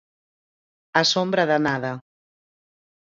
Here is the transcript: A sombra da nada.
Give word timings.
A 0.99 1.01
sombra 1.11 1.43
da 1.51 1.59
nada. 1.67 1.91